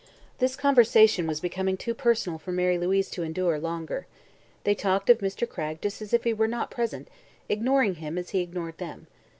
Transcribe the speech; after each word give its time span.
This 0.39 0.55
conversation 0.55 1.27
was 1.27 1.39
becoming 1.41 1.77
too 1.77 1.93
personal 1.93 2.39
for 2.39 2.51
Mary 2.51 2.75
Louise 2.79 3.07
to 3.11 3.21
endure 3.21 3.59
longer. 3.59 4.07
They 4.63 4.73
talked 4.73 5.11
of 5.11 5.19
Mr. 5.19 5.47
Cragg 5.47 5.79
just 5.79 6.01
as 6.01 6.11
if 6.11 6.23
he 6.23 6.33
were 6.33 6.47
not 6.47 6.71
present, 6.71 7.07
ignoring 7.47 7.93
him 8.01 8.17
as 8.17 8.31
he 8.31 8.39
ignored 8.41 8.79
them. 8.79 9.05